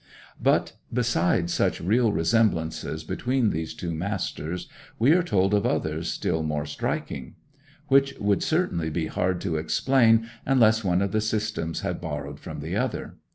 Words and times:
But, 0.41 0.73
beside 0.91 1.51
such 1.51 1.79
real 1.79 2.11
resemblances 2.11 3.03
between 3.03 3.51
these 3.51 3.75
two 3.75 3.93
masters, 3.93 4.67
we 4.97 5.11
are 5.11 5.21
told 5.21 5.53
of 5.53 5.63
others 5.63 6.09
still 6.09 6.41
more 6.41 6.65
striking, 6.65 7.35
which 7.87 8.15
would 8.19 8.41
certainly 8.41 8.89
be 8.89 9.05
hard 9.05 9.39
to 9.41 9.57
explain 9.57 10.27
unless 10.43 10.83
one 10.83 11.03
of 11.03 11.11
the 11.11 11.21
systems 11.21 11.81
had 11.81 12.01
borrowed 12.01 12.39
from 12.39 12.61
the 12.61 12.75
other. 12.75 13.19